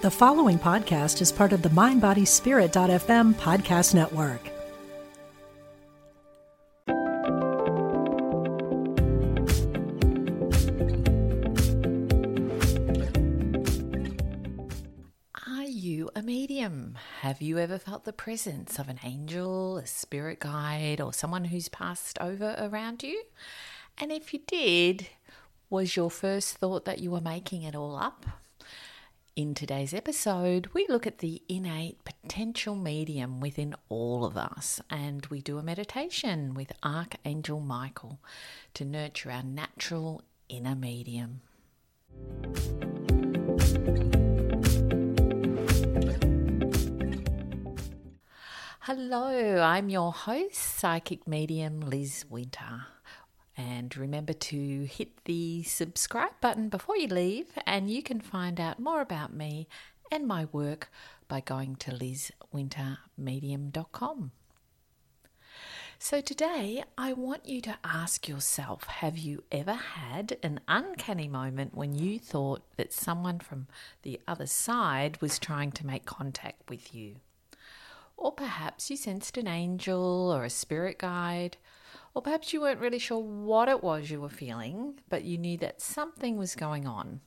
[0.00, 4.48] The following podcast is part of the MindBodySpirit.fm podcast network.
[15.48, 16.96] Are you a medium?
[17.22, 21.68] Have you ever felt the presence of an angel, a spirit guide, or someone who's
[21.68, 23.20] passed over around you?
[24.00, 25.08] And if you did,
[25.68, 28.24] was your first thought that you were making it all up?
[29.38, 35.24] In today's episode, we look at the innate potential medium within all of us and
[35.26, 38.18] we do a meditation with Archangel Michael
[38.74, 41.42] to nurture our natural inner medium.
[48.80, 52.86] Hello, I'm your host, psychic medium Liz Winter.
[53.58, 58.78] And remember to hit the subscribe button before you leave, and you can find out
[58.78, 59.66] more about me
[60.12, 60.92] and my work
[61.26, 64.30] by going to lizwintermedium.com.
[65.98, 71.74] So, today I want you to ask yourself Have you ever had an uncanny moment
[71.74, 73.66] when you thought that someone from
[74.02, 77.16] the other side was trying to make contact with you?
[78.16, 81.56] Or perhaps you sensed an angel or a spirit guide
[82.18, 85.56] or perhaps you weren't really sure what it was you were feeling, but you knew
[85.56, 87.20] that something was going on.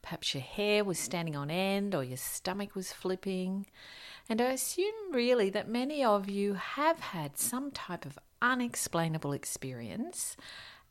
[0.00, 3.66] Perhaps your hair was standing on end or your stomach was flipping.
[4.30, 10.38] And I assume really that many of you have had some type of unexplainable experience.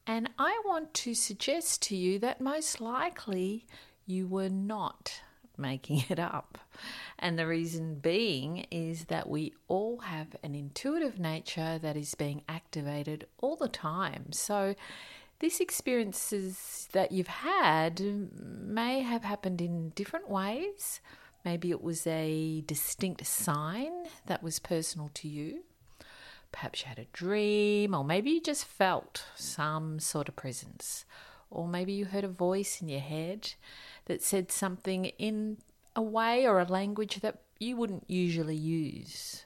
[0.06, 3.66] And I want to suggest to you that most likely
[4.06, 5.22] you were not
[5.60, 6.58] making it up.
[7.18, 12.44] And the reason being is that we all have an intuitive nature that is being
[12.48, 14.32] activated all the time.
[14.32, 14.76] So,
[15.40, 21.00] these experiences that you've had may have happened in different ways.
[21.46, 25.64] Maybe it was a distinct sign that was personal to you.
[26.52, 31.06] Perhaps you had a dream, or maybe you just felt some sort of presence.
[31.52, 33.54] Or maybe you heard a voice in your head
[34.06, 35.58] that said something in
[35.96, 39.46] a way or a language that you wouldn't usually use.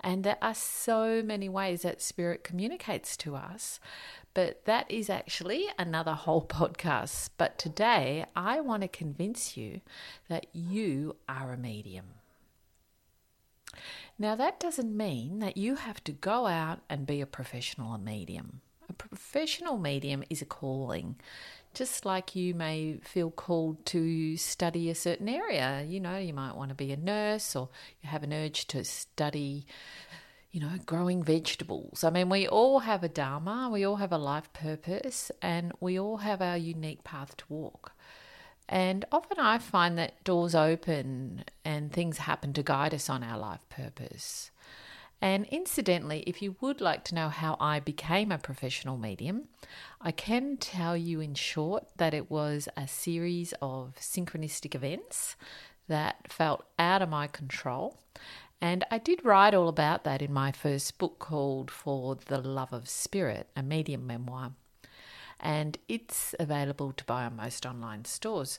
[0.00, 3.78] And there are so many ways that spirit communicates to us,
[4.32, 7.30] but that is actually another whole podcast.
[7.36, 9.80] But today, I want to convince you
[10.28, 12.06] that you are a medium.
[14.18, 18.60] Now, that doesn't mean that you have to go out and be a professional medium.
[18.90, 21.16] A professional medium is a calling
[21.74, 25.84] just like you may feel called to study a certain area.
[25.86, 27.68] You know, you might want to be a nurse or
[28.02, 29.66] you have an urge to study,
[30.50, 32.02] you know, growing vegetables.
[32.02, 35.98] I mean, we all have a Dharma, we all have a life purpose, and we
[35.98, 37.92] all have our unique path to walk.
[38.68, 43.38] And often I find that doors open and things happen to guide us on our
[43.38, 44.50] life purpose.
[45.22, 49.48] And incidentally, if you would like to know how I became a professional medium,
[50.00, 55.36] I can tell you in short that it was a series of synchronistic events
[55.88, 57.98] that felt out of my control.
[58.62, 62.72] And I did write all about that in my first book called For the Love
[62.72, 64.52] of Spirit, a medium memoir.
[65.38, 68.58] And it's available to buy on most online stores.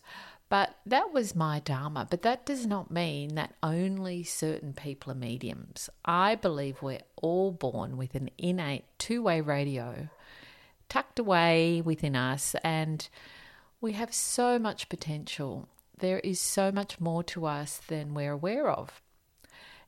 [0.52, 2.06] But that was my Dharma.
[2.10, 5.90] But that does not mean that only certain people are mediums.
[6.04, 10.10] I believe we're all born with an innate two way radio
[10.90, 13.08] tucked away within us, and
[13.80, 15.70] we have so much potential.
[15.98, 19.02] There is so much more to us than we're aware of.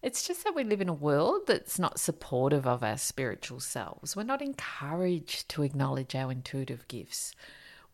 [0.01, 4.15] It's just that we live in a world that's not supportive of our spiritual selves.
[4.15, 7.35] We're not encouraged to acknowledge our intuitive gifts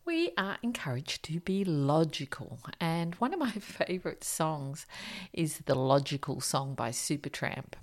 [0.04, 2.58] we are encouraged to be logical.
[2.80, 4.86] And one of my favourite songs
[5.32, 7.74] is the Logical Song by Supertramp.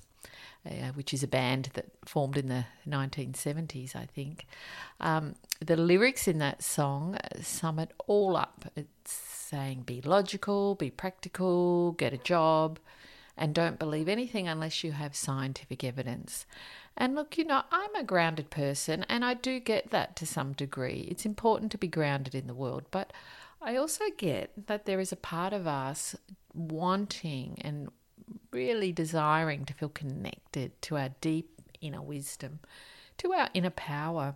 [0.65, 4.45] Uh, which is a band that formed in the 1970s, I think.
[4.99, 5.35] Um,
[5.65, 8.65] the lyrics in that song sum it all up.
[8.75, 12.79] It's saying, be logical, be practical, get a job,
[13.37, 16.45] and don't believe anything unless you have scientific evidence.
[16.97, 20.53] And look, you know, I'm a grounded person and I do get that to some
[20.53, 21.07] degree.
[21.11, 23.13] It's important to be grounded in the world, but
[23.61, 26.15] I also get that there is a part of us
[26.53, 27.89] wanting and
[28.51, 32.59] really desiring to feel connected to our deep inner wisdom,
[33.19, 34.33] to our inner power.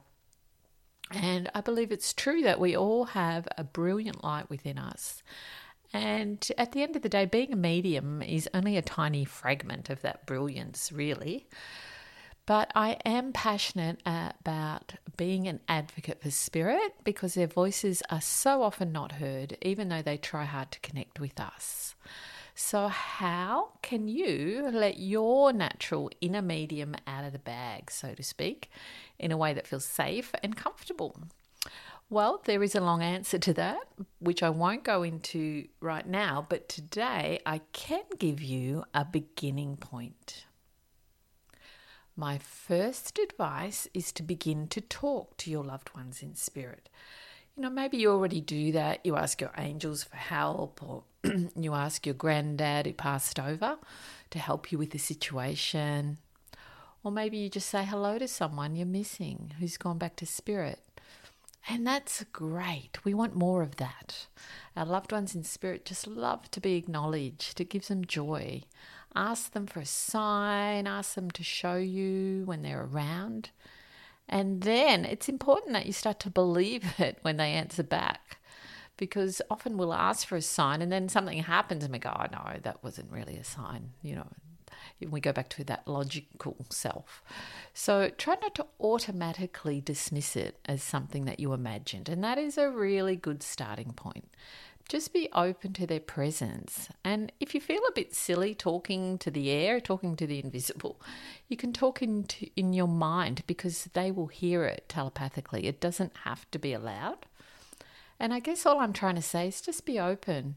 [1.10, 5.24] And I believe it's true that we all have a brilliant light within us.
[5.94, 9.90] And at the end of the day, being a medium is only a tiny fragment
[9.90, 11.48] of that brilliance, really.
[12.46, 18.64] But I am passionate about being an advocate for spirit because their voices are so
[18.64, 21.96] often not heard, even though they try hard to connect with us.
[22.56, 28.24] So, how can you let your natural inner medium out of the bag, so to
[28.24, 28.70] speak,
[29.18, 31.16] in a way that feels safe and comfortable?
[32.10, 33.88] Well, there is a long answer to that,
[34.20, 39.78] which I won't go into right now, but today I can give you a beginning
[39.78, 40.46] point.
[42.16, 46.90] My first advice is to begin to talk to your loved ones in spirit.
[47.56, 49.06] You know, maybe you already do that.
[49.06, 51.04] You ask your angels for help, or
[51.56, 53.78] you ask your granddad who passed over
[54.30, 56.18] to help you with the situation.
[57.04, 60.80] Or maybe you just say hello to someone you're missing who's gone back to spirit.
[61.68, 63.04] And that's great.
[63.04, 64.28] We want more of that.
[64.76, 67.62] Our loved ones in spirit just love to be acknowledged.
[67.62, 68.64] It gives them joy.
[69.16, 73.50] Ask them for a sign, ask them to show you when they're around.
[74.30, 78.38] And then it's important that you start to believe it when they answer back.
[78.98, 82.28] Because often we'll ask for a sign and then something happens and we go, oh
[82.32, 83.92] no, that wasn't really a sign.
[84.04, 84.28] You know,
[85.10, 87.24] we go back to that logical self.
[87.74, 92.10] So try not to automatically dismiss it as something that you imagined.
[92.10, 94.30] And that is a really good starting point.
[94.92, 96.90] Just be open to their presence.
[97.02, 101.00] And if you feel a bit silly talking to the air, talking to the invisible,
[101.48, 105.66] you can talk into, in your mind because they will hear it telepathically.
[105.66, 107.26] It doesn't have to be aloud.
[108.20, 110.56] And I guess all I'm trying to say is just be open.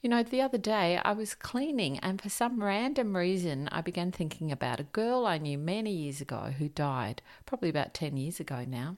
[0.00, 4.12] You know, the other day I was cleaning, and for some random reason, I began
[4.12, 8.40] thinking about a girl I knew many years ago who died, probably about 10 years
[8.40, 8.96] ago now.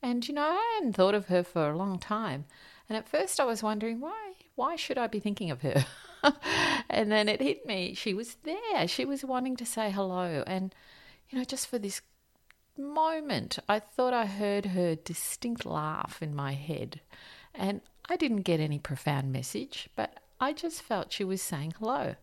[0.00, 2.44] And, you know, I hadn't thought of her for a long time.
[2.88, 4.32] And at first I was wondering, why?
[4.54, 5.84] Why should I be thinking of her?
[6.90, 7.94] and then it hit me.
[7.94, 8.86] She was there.
[8.86, 10.44] She was wanting to say hello.
[10.46, 10.74] And,
[11.30, 12.02] you know, just for this
[12.76, 17.00] moment, I thought I heard her distinct laugh in my head.
[17.54, 22.16] And I didn't get any profound message, but I just felt she was saying hello.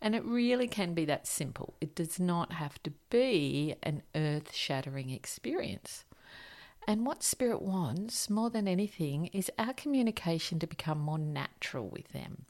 [0.00, 1.74] And it really can be that simple.
[1.80, 6.04] It does not have to be an earth shattering experience.
[6.86, 12.12] And what Spirit wants more than anything is our communication to become more natural with
[12.12, 12.46] them.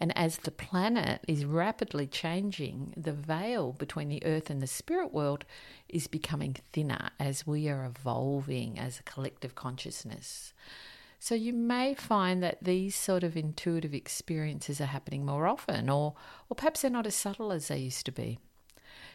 [0.00, 5.12] And as the planet is rapidly changing, the veil between the earth and the spirit
[5.12, 5.44] world
[5.88, 10.52] is becoming thinner as we are evolving as a collective consciousness.
[11.18, 16.14] So you may find that these sort of intuitive experiences are happening more often, or,
[16.48, 18.38] or perhaps they're not as subtle as they used to be.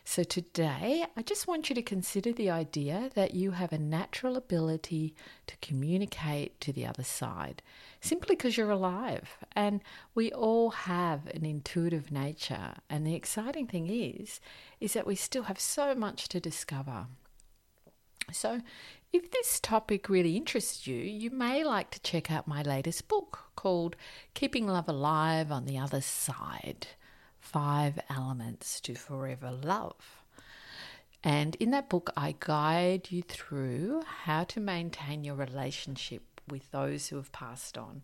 [0.06, 4.36] So today, I just want you to consider the idea that you have a natural
[4.36, 5.16] ability
[5.48, 7.62] to communicate to the other side
[8.02, 9.38] simply because you're alive.
[9.56, 9.82] And
[10.14, 12.76] we all have an intuitive nature.
[12.90, 14.42] And the exciting thing is,
[14.82, 17.08] is that we still have so much to discover.
[18.32, 18.62] So,
[19.14, 23.40] if this topic really interests you, you may like to check out my latest book
[23.56, 23.96] called
[24.34, 26.88] Keeping Love Alive on the Other Side
[27.44, 30.24] Five Elements to Forever Love.
[31.24, 37.08] And in that book, I guide you through how to maintain your relationship with those
[37.08, 38.02] who have passed on.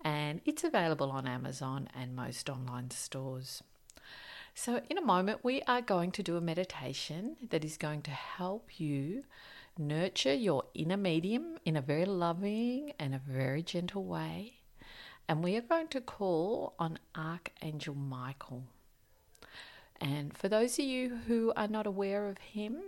[0.00, 3.62] And it's available on Amazon and most online stores.
[4.54, 8.12] So, in a moment, we are going to do a meditation that is going to
[8.12, 9.24] help you
[9.76, 14.57] nurture your inner medium in a very loving and a very gentle way.
[15.28, 18.64] And we are going to call on Archangel Michael.
[20.00, 22.78] And for those of you who are not aware of him,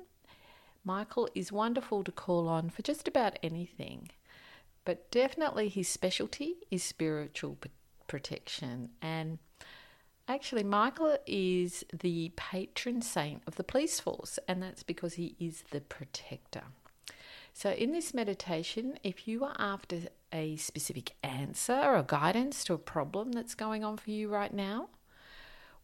[0.82, 4.08] Michael is wonderful to call on for just about anything.
[4.86, 7.58] But definitely his specialty is spiritual
[8.06, 8.90] protection.
[9.02, 9.38] And
[10.26, 15.64] actually, Michael is the patron saint of the police force, and that's because he is
[15.70, 16.62] the protector.
[17.52, 20.02] So, in this meditation, if you are after
[20.32, 24.88] a specific answer or guidance to a problem that's going on for you right now,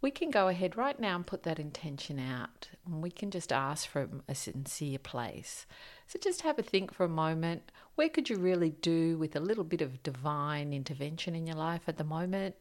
[0.00, 2.68] we can go ahead right now and put that intention out.
[2.86, 5.66] And we can just ask from a sincere place.
[6.06, 7.72] So, just have a think for a moment.
[7.96, 11.82] Where could you really do with a little bit of divine intervention in your life
[11.88, 12.54] at the moment?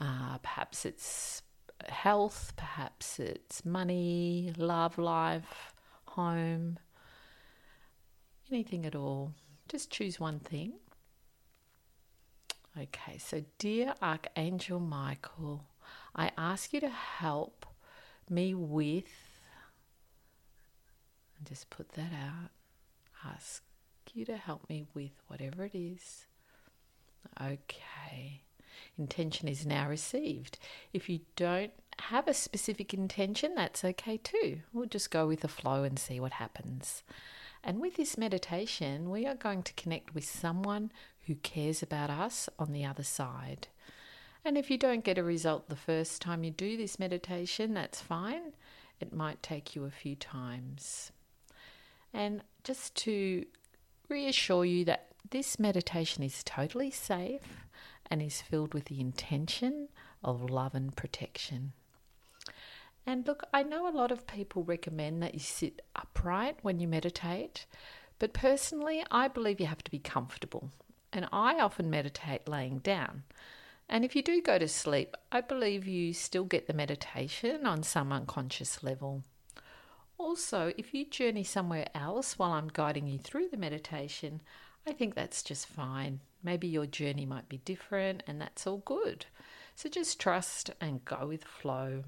[0.00, 1.42] Uh, perhaps it's
[1.88, 5.72] health, perhaps it's money, love life,
[6.06, 6.78] home
[8.50, 9.32] anything at all.
[9.68, 10.74] Just choose one thing.
[12.76, 15.64] Okay, so dear Archangel Michael,
[16.14, 17.66] I ask you to help
[18.30, 19.40] me with,
[21.36, 22.50] and just put that out,
[23.24, 23.62] ask
[24.14, 26.26] you to help me with whatever it is.
[27.40, 28.42] Okay,
[28.96, 30.58] intention is now received.
[30.92, 34.60] If you don't have a specific intention, that's okay too.
[34.72, 37.02] We'll just go with the flow and see what happens.
[37.62, 40.92] And with this meditation, we are going to connect with someone
[41.26, 43.68] who cares about us on the other side.
[44.44, 48.00] And if you don't get a result the first time you do this meditation, that's
[48.00, 48.52] fine.
[49.00, 51.12] It might take you a few times.
[52.14, 53.44] And just to
[54.08, 57.66] reassure you that this meditation is totally safe
[58.10, 59.88] and is filled with the intention
[60.24, 61.72] of love and protection.
[63.08, 66.86] And look, I know a lot of people recommend that you sit upright when you
[66.86, 67.64] meditate,
[68.18, 70.70] but personally, I believe you have to be comfortable.
[71.10, 73.22] And I often meditate laying down.
[73.88, 77.82] And if you do go to sleep, I believe you still get the meditation on
[77.82, 79.24] some unconscious level.
[80.18, 84.42] Also, if you journey somewhere else while I'm guiding you through the meditation,
[84.86, 86.20] I think that's just fine.
[86.42, 89.24] Maybe your journey might be different, and that's all good.
[89.76, 92.04] So just trust and go with flow.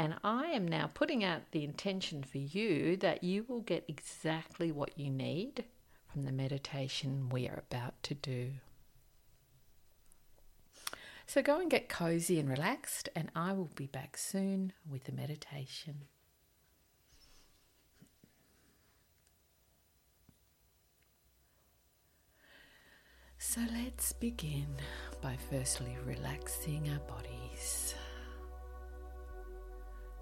[0.00, 4.72] And I am now putting out the intention for you that you will get exactly
[4.72, 5.64] what you need
[6.10, 8.52] from the meditation we are about to do.
[11.26, 15.12] So go and get cozy and relaxed, and I will be back soon with the
[15.12, 16.06] meditation.
[23.36, 24.68] So let's begin
[25.20, 27.94] by firstly relaxing our bodies.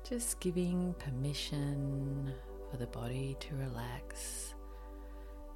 [0.08, 2.32] Just giving permission
[2.70, 4.54] for the body to relax,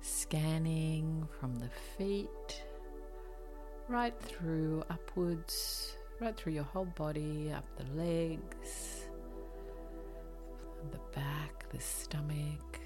[0.03, 2.63] scanning from the feet
[3.89, 9.09] right through upwards, right through your whole body, up the legs,
[10.91, 12.79] the back, the stomach,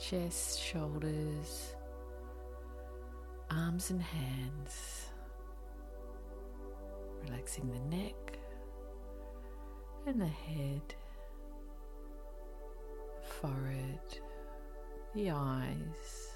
[0.00, 1.74] chest, shoulders,
[3.50, 5.06] arms and hands,
[7.24, 8.39] relaxing the neck
[10.06, 10.82] and the head,
[13.20, 14.00] the forehead,
[15.14, 16.30] the eyes,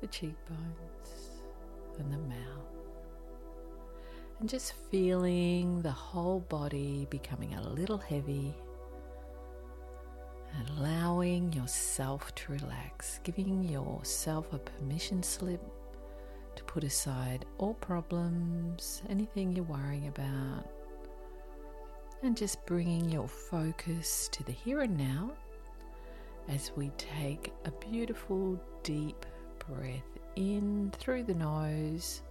[0.00, 1.42] the cheekbones
[1.98, 2.66] and the mouth.
[4.40, 8.54] And just feeling the whole body becoming a little heavy
[10.68, 15.60] allowing yourself to relax, giving yourself a permission slip
[16.54, 20.66] to put aside all problems, anything you're worrying about,
[22.26, 25.30] and just bringing your focus to the here and now
[26.48, 29.24] as we take a beautiful deep
[29.68, 30.02] breath
[30.34, 32.22] in through the nose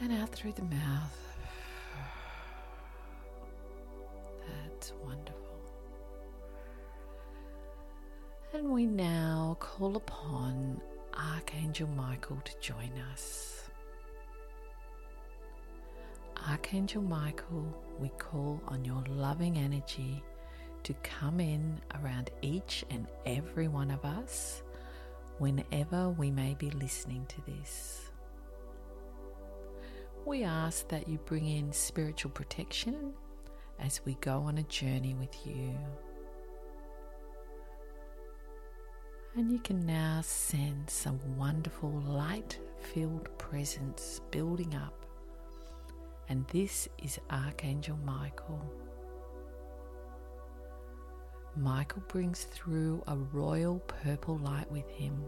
[0.00, 1.16] and out through the mouth.
[4.48, 5.62] That's wonderful.
[8.52, 10.80] And we now call upon
[11.14, 13.59] Archangel Michael to join us.
[16.50, 17.64] Archangel Michael,
[18.00, 20.20] we call on your loving energy
[20.82, 24.64] to come in around each and every one of us
[25.38, 28.10] whenever we may be listening to this.
[30.26, 33.12] We ask that you bring in spiritual protection
[33.78, 35.78] as we go on a journey with you.
[39.36, 42.58] And you can now sense a wonderful light
[42.92, 44.99] filled presence building up.
[46.30, 48.62] And this is Archangel Michael.
[51.56, 55.24] Michael brings through a royal purple light with him.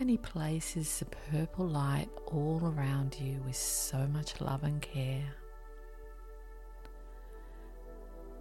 [0.00, 5.34] And he places the purple light all around you with so much love and care.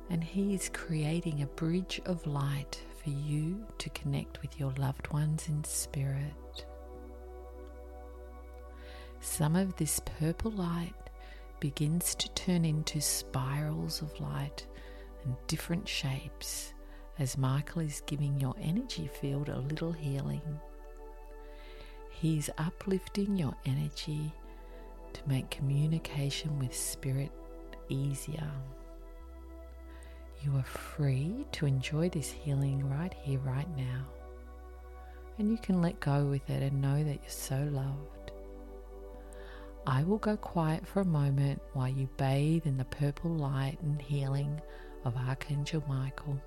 [0.10, 5.12] And he is creating a bridge of light for you to connect with your loved
[5.12, 6.66] ones in spirit.
[9.30, 10.96] Some of this purple light
[11.60, 14.66] begins to turn into spirals of light
[15.24, 16.74] and different shapes
[17.20, 20.42] as Michael is giving your energy field a little healing.
[22.10, 24.34] He's uplifting your energy
[25.14, 27.32] to make communication with Spirit
[27.90, 28.50] easier.
[30.42, 34.08] You are free to enjoy this healing right here, right now.
[35.38, 38.32] And you can let go with it and know that you're so loved.
[39.90, 44.02] I will go quiet for a moment while you bathe in the purple light and
[44.02, 44.60] healing
[45.06, 46.42] of Archangel Michael.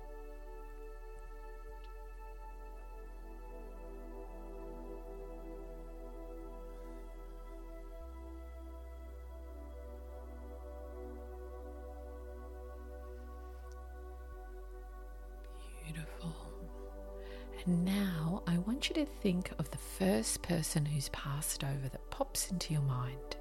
[17.65, 22.09] And now I want you to think of the first person who's passed over that
[22.09, 23.35] pops into your mind.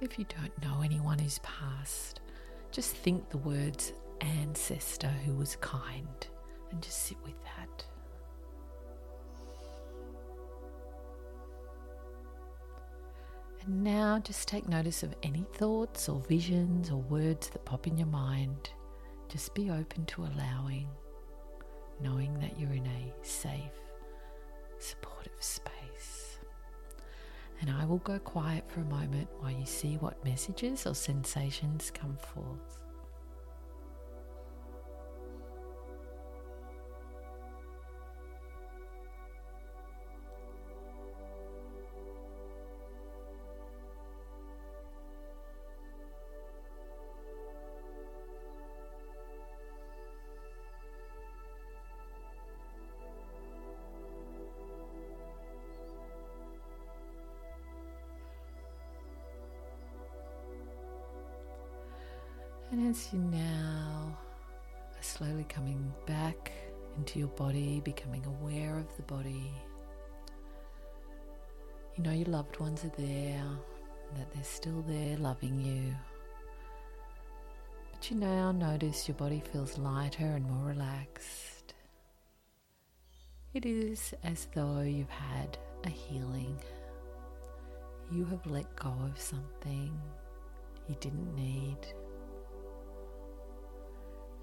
[0.00, 2.20] If you don't know anyone who's passed,
[2.70, 6.26] just think the words ancestor who was kind
[6.70, 7.84] And just sit with that.
[13.64, 17.96] And now just take notice of any thoughts or visions or words that pop in
[17.96, 18.70] your mind.
[19.28, 20.88] Just be open to allowing,
[22.02, 23.52] knowing that you're in a safe,
[24.78, 26.38] supportive space.
[27.60, 31.92] And I will go quiet for a moment while you see what messages or sensations
[31.94, 32.81] come forth.
[62.72, 64.16] And as you now
[64.96, 66.50] are slowly coming back
[66.96, 69.52] into your body, becoming aware of the body,
[71.94, 73.44] you know your loved ones are there,
[74.16, 75.94] that they're still there loving you.
[77.92, 81.74] But you now notice your body feels lighter and more relaxed.
[83.52, 86.58] It is as though you've had a healing.
[88.10, 89.92] You have let go of something
[90.88, 91.76] you didn't need.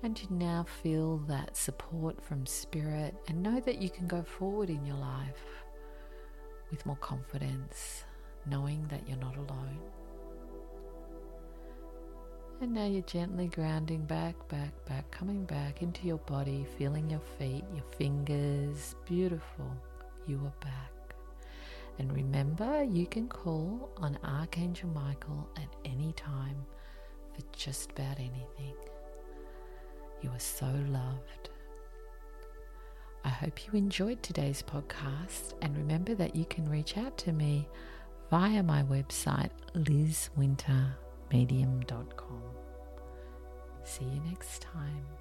[0.02, 4.70] And you now feel that support from spirit and know that you can go forward
[4.70, 5.44] in your life
[6.72, 8.06] with more confidence,
[8.46, 9.80] knowing that you're not alone.
[12.62, 17.22] And now you're gently grounding back, back, back, coming back into your body, feeling your
[17.38, 18.96] feet, your fingers.
[19.06, 19.72] Beautiful.
[20.28, 21.16] You are back.
[22.00, 26.66] And remember, you can call on Archangel Michael at any time
[27.34, 28.76] for just about anything.
[30.22, 31.50] You are so loved.
[33.24, 37.70] I hope you enjoyed today's podcast and remember that you can reach out to me
[38.30, 42.42] via my website lizwintermedium.com.
[43.84, 45.19] See you next time.